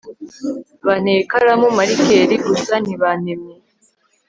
[0.85, 3.55] banteye ikaramu, marikeri, gusa ntibantemye